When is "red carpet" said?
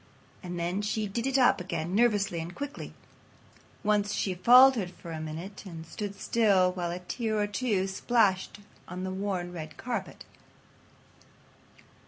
9.53-10.25